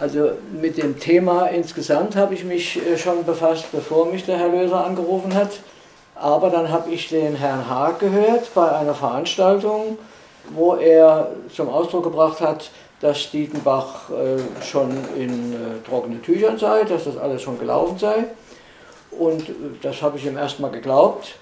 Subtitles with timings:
[0.00, 4.48] Also mit dem Thema insgesamt habe ich mich äh, schon befasst, bevor mich der Herr
[4.48, 5.60] Löser angerufen hat.
[6.16, 9.98] Aber dann habe ich den Herrn Haag gehört bei einer Veranstaltung,
[10.50, 12.70] wo er zum Ausdruck gebracht hat,
[13.00, 15.56] dass Dietenbach äh, schon in äh,
[15.88, 18.24] trockenen Tüchern sei, dass das alles schon gelaufen sei.
[19.12, 19.44] Und
[19.82, 21.36] das habe ich ihm erstmal geglaubt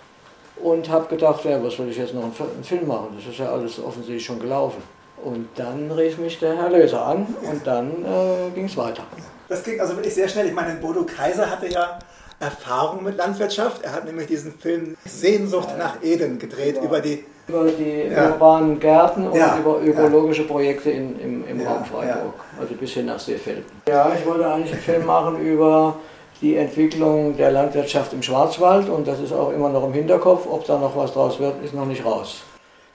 [0.63, 3.17] und habe gedacht, ja, was soll ich jetzt noch einen Film machen?
[3.17, 4.83] Das ist ja alles offensichtlich schon gelaufen.
[5.25, 9.05] Und dann rief mich der Herr Löser an und dann äh, ging es weiter.
[9.49, 10.47] Das ging also wirklich sehr schnell.
[10.47, 11.99] Ich meine, Bodo Kaiser hatte ja
[12.41, 13.83] Erfahrung mit Landwirtschaft.
[13.83, 18.31] Er hat nämlich diesen Film Sehnsucht nach Eden gedreht über, über die über die ja.
[18.31, 19.59] urbanen Gärten und ja.
[19.59, 23.65] über ökologische Projekte in, im, im Raum Freiburg, also bis hin nach Seefelden.
[23.89, 25.97] Ja, ich wollte eigentlich einen Film machen über
[26.41, 30.47] die Entwicklung der Landwirtschaft im Schwarzwald und das ist auch immer noch im Hinterkopf.
[30.49, 32.43] Ob da noch was draus wird, ist noch nicht raus.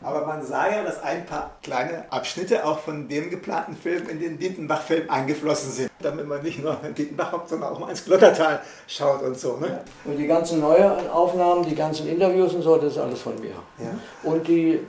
[0.01, 4.19] Aber man sah ja, dass ein paar kleine Abschnitte auch von dem geplanten Film in
[4.19, 5.91] den Dietenbach-Film eingeflossen sind.
[5.99, 9.57] Damit man nicht nur in Dietenbach kommt, sondern auch mal ins Glottertal schaut und so.
[9.57, 9.79] Ne?
[10.05, 13.55] Und die ganzen neuen Aufnahmen, die ganzen Interviews und so, das ist alles von mir.
[13.79, 13.89] Ja.
[14.21, 14.79] Und die,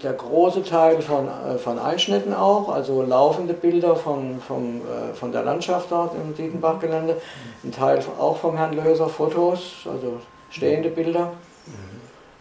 [0.00, 5.32] der große Teil von, äh, von Einschnitten auch, also laufende Bilder von, von, äh, von
[5.32, 7.20] der Landschaft dort im Dietenbach-Gelände.
[7.64, 11.32] Ein Teil auch vom Herrn Löser, Fotos, also stehende Bilder.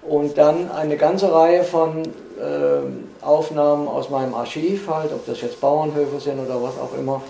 [0.08, 5.62] Und dann eine ganze Reihe von äh, Aufnahmen aus meinem Archiv, halt, ob das jetzt
[5.62, 7.22] Bauernhöfe sind oder was auch immer.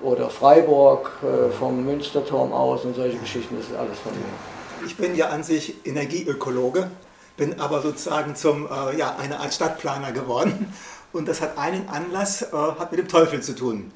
[0.00, 4.86] Oder Freiburg äh, vom Münsterturm aus und solche Geschichten, das ist alles von mir.
[4.86, 6.90] Ich bin ja an sich Energieökologe,
[7.36, 10.72] bin aber sozusagen zum, äh, ja, eine Art Stadtplaner geworden.
[11.12, 13.90] Und das hat einen Anlass, äh, hat mit dem Teufel zu tun.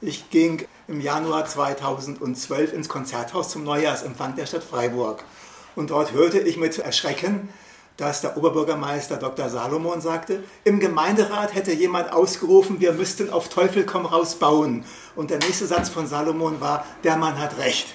[0.00, 5.22] Ich ging im Januar 2012 ins Konzerthaus zum Neujahrsempfang der Stadt Freiburg.
[5.74, 7.48] Und dort hörte ich mit Erschrecken,
[7.96, 9.48] dass der Oberbürgermeister Dr.
[9.48, 14.84] Salomon sagte, im Gemeinderat hätte jemand ausgerufen, wir müssten auf Teufel komm raus bauen.
[15.14, 17.94] Und der nächste Satz von Salomon war, der Mann hat recht.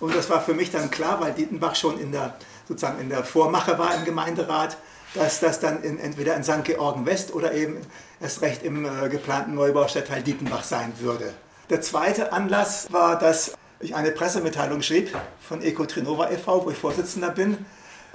[0.00, 2.34] Und das war für mich dann klar, weil Dietenbach schon in der,
[2.68, 4.76] sozusagen in der Vormache war im Gemeinderat,
[5.14, 6.64] dass das dann in, entweder in St.
[6.64, 7.76] Georgen West oder eben
[8.20, 11.34] erst recht im äh, geplanten Neubaustadtteil Dietenbach sein würde.
[11.70, 17.30] Der zweite Anlass war, dass ich eine Pressemitteilung schrieb von Ecotrinova e.V., wo ich Vorsitzender
[17.30, 17.58] bin,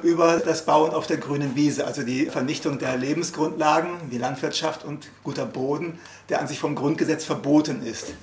[0.01, 5.09] über das Bauen auf der grünen Wiese, also die Vernichtung der Lebensgrundlagen, wie Landwirtschaft und
[5.23, 8.13] guter Boden, der an sich vom Grundgesetz verboten ist.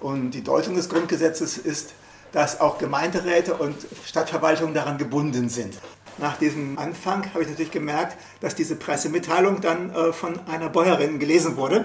[0.00, 1.94] Und die Deutung des Grundgesetzes ist,
[2.32, 3.76] dass auch Gemeinderäte und
[4.06, 5.74] Stadtverwaltungen daran gebunden sind.
[6.18, 11.18] Nach diesem Anfang habe ich natürlich gemerkt, dass diese Pressemitteilung dann äh, von einer Bäuerin
[11.18, 11.84] gelesen wurde.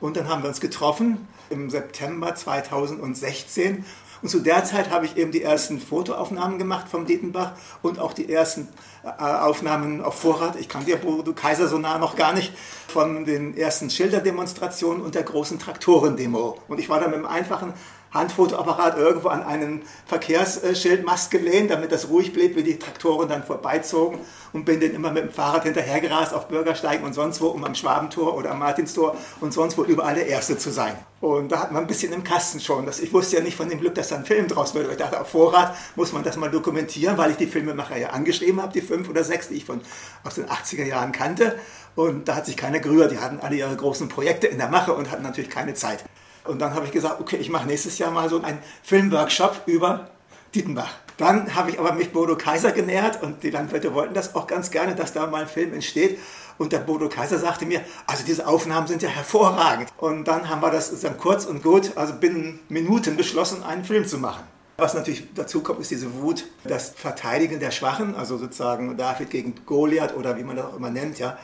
[0.00, 3.84] Und dann haben wir uns getroffen im September 2016
[4.22, 8.12] und zu der Zeit habe ich eben die ersten Fotoaufnahmen gemacht vom Dietenbach und auch
[8.12, 8.68] die ersten
[9.02, 10.56] äh, Aufnahmen auf Vorrat.
[10.56, 12.52] Ich kannte ja Bodo Kaiser so nah noch gar nicht
[12.88, 16.58] von den ersten Schilderdemonstrationen und der großen Traktorendemo.
[16.68, 17.72] Und ich war da mit einem einfachen
[18.12, 24.18] Handfotoapparat irgendwo an einen Verkehrsschildmast gelehnt, damit das ruhig blieb, wie die Traktoren dann vorbeizogen
[24.52, 27.74] und bin dann immer mit dem Fahrrad hinterhergerast auf Bürgersteigen und sonst wo, um am
[27.74, 30.96] Schwabentor oder am Martinstor und sonst wo überall der Erste zu sein.
[31.20, 32.88] Und da hat man ein bisschen im Kasten schon.
[32.88, 34.90] Ich wusste ja nicht von dem Glück, dass da ein Film draus wird.
[34.90, 38.60] Ich dachte, auf Vorrat muss man das mal dokumentieren, weil ich die Filmemacher ja angeschrieben
[38.62, 39.82] habe, die fünf oder sechs, die ich von,
[40.24, 41.58] aus den 80er Jahren kannte.
[41.94, 43.12] Und da hat sich keiner gerührt.
[43.12, 46.04] Die hatten alle ihre großen Projekte in der Mache und hatten natürlich keine Zeit.
[46.44, 50.10] Und dann habe ich gesagt, okay, ich mache nächstes Jahr mal so einen Filmworkshop über
[50.54, 50.90] Dietenbach.
[51.16, 54.70] Dann habe ich aber mich Bodo Kaiser genähert und die Landwirte wollten das auch ganz
[54.70, 56.18] gerne, dass da mal ein Film entsteht.
[56.56, 59.90] Und der Bodo Kaiser sagte mir, also diese Aufnahmen sind ja hervorragend.
[59.98, 64.06] Und dann haben wir das dann kurz und gut, also binnen Minuten beschlossen, einen Film
[64.06, 64.44] zu machen.
[64.78, 69.54] Was natürlich dazu kommt, ist diese Wut, das Verteidigen der Schwachen, also sozusagen David gegen
[69.66, 71.36] Goliath oder wie man das auch immer nennt, ja.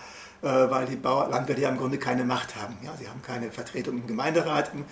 [0.46, 2.76] Äh, weil die Bauer, Landwirte ja im Grunde keine Macht haben.
[2.84, 4.84] Ja, sie haben keine Vertretung im Gemeinderat im,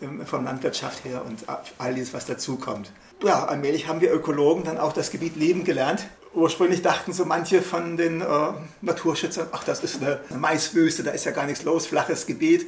[0.00, 1.44] im, von Landwirtschaft her und
[1.78, 2.90] all dieses, was dazukommt.
[3.22, 6.08] Ja, allmählich haben wir Ökologen dann auch das Gebiet leben gelernt.
[6.34, 8.26] Ursprünglich dachten so manche von den äh,
[8.80, 12.66] Naturschützern, ach, das ist eine Maiswüste, da ist ja gar nichts los, flaches Gebiet.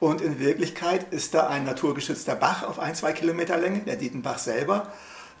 [0.00, 4.38] Und in Wirklichkeit ist da ein naturgeschützter Bach auf ein, zwei Kilometer Länge, der Dietenbach
[4.38, 4.90] selber.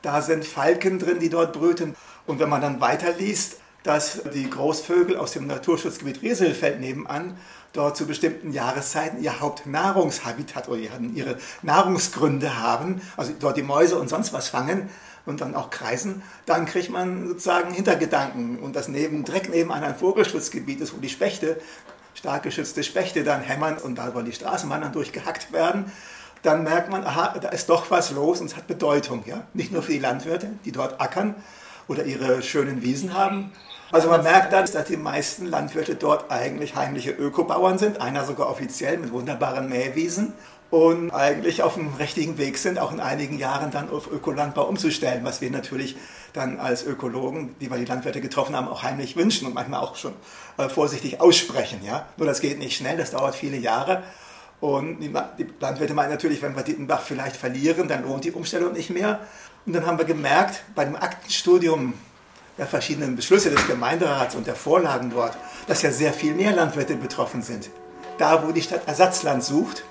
[0.02, 1.96] Da sind Falken drin, die dort brüten.
[2.26, 7.36] Und wenn man dann weiterliest, dass die Großvögel aus dem Naturschutzgebiet Rieselfeld nebenan
[7.72, 14.08] dort zu bestimmten Jahreszeiten ihr Hauptnahrungshabitat oder ihre Nahrungsgründe haben, also dort die Mäuse und
[14.08, 14.88] sonst was fangen
[15.26, 18.58] und dann auch kreisen, dann kriegt man sozusagen Hintergedanken.
[18.58, 21.60] Und das neben Dreck nebenan ein Vogelschutzgebiet ist, wo die Spechte,
[22.14, 25.92] stark geschützte Spechte dann hämmern und da wollen die Straßenbahnen durchgehackt werden,
[26.42, 29.22] dann merkt man, aha, da ist doch was los und es hat Bedeutung.
[29.26, 29.46] Ja?
[29.54, 31.34] Nicht nur für die Landwirte, die dort ackern
[31.88, 33.52] oder ihre schönen Wiesen haben,
[33.90, 38.50] also man merkt dann, dass die meisten Landwirte dort eigentlich heimliche Ökobauern sind, einer sogar
[38.50, 40.34] offiziell mit wunderbaren Mähwiesen.
[40.70, 45.24] und eigentlich auf dem richtigen Weg sind, auch in einigen Jahren dann auf Ökolandbau umzustellen,
[45.24, 45.96] was wir natürlich
[46.34, 49.96] dann als Ökologen, die wir die Landwirte getroffen haben, auch heimlich wünschen und manchmal auch
[49.96, 50.12] schon
[50.58, 51.80] äh, vorsichtig aussprechen.
[51.82, 52.06] Ja?
[52.18, 54.02] Nur das geht nicht schnell, das dauert viele Jahre.
[54.60, 55.12] Und die,
[55.60, 59.20] Landwirte meinen natürlich, wenn wir Dittenbach vielleicht verlieren, dann lohnt die Umstellung nicht mehr.
[59.66, 61.94] Und dann haben wir gemerkt, bei dem Aktenstudium
[62.56, 65.36] der verschiedenen Beschlüsse des Gemeinderats und der Vorlagen dort,
[65.68, 67.70] dass ja sehr viel mehr Landwirte betroffen sind.
[68.18, 69.84] Da, wo die Stadt Ersatzland sucht,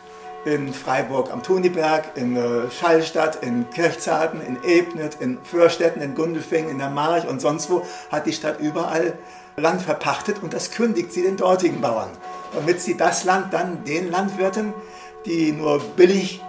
[0.46, 6.72] in Freiburg am Tuniberg, in äh, Schallstadt, in Kirchzarten, in Ebnet, in Fürstetten, in Gundelfingen,
[6.72, 9.18] in der March und sonst wo, hat die Stadt überall
[9.58, 12.12] Land verpachtet und das kündigt sie den dortigen Bauern,
[12.54, 14.74] damit sie das Land dann den Landwirten,
[15.26, 16.42] die nur billig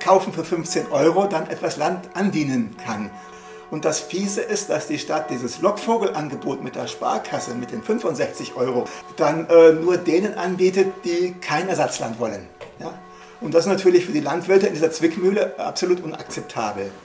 [0.00, 3.10] kaufen für 15 Euro, dann etwas Land andienen kann.
[3.70, 8.54] Und das Fiese ist, dass die Stadt dieses Lockvogelangebot mit der Sparkasse, mit den 65
[8.56, 8.84] Euro,
[9.16, 12.46] dann äh, nur denen anbietet, die kein Ersatzland wollen.
[12.78, 12.94] Ja?
[13.40, 16.90] Und das ist natürlich für die Landwirte in dieser Zwickmühle absolut unakzeptabel.